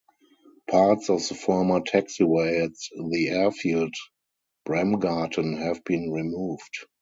[0.67, 2.71] Parts of the former taxiway at
[3.11, 3.93] the airfield
[4.65, 6.87] Bremgarten have been removed.